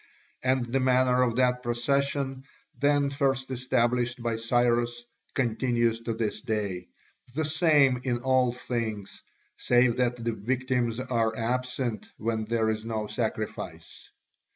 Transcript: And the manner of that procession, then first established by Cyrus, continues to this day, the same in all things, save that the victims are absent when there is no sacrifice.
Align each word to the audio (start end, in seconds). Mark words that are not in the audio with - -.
And 0.41 0.65
the 0.73 0.79
manner 0.79 1.21
of 1.21 1.35
that 1.35 1.61
procession, 1.61 2.45
then 2.79 3.11
first 3.11 3.51
established 3.51 4.19
by 4.19 4.37
Cyrus, 4.37 5.03
continues 5.35 5.99
to 5.99 6.15
this 6.15 6.41
day, 6.41 6.87
the 7.35 7.45
same 7.45 8.01
in 8.03 8.17
all 8.23 8.51
things, 8.51 9.21
save 9.57 9.97
that 9.97 10.15
the 10.15 10.33
victims 10.33 10.99
are 10.99 11.35
absent 11.37 12.09
when 12.17 12.45
there 12.45 12.71
is 12.71 12.83
no 12.83 13.05
sacrifice. 13.05 14.09